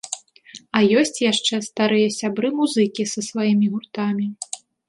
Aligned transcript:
А 0.77 0.81
ёсць 1.01 1.21
яшчэ 1.31 1.59
старыя 1.69 2.09
сябры-музыкі 2.19 3.09
са 3.15 3.21
сваімі 3.29 3.65
гуртамі. 3.75 4.27